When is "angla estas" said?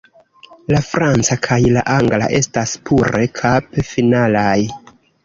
1.95-2.73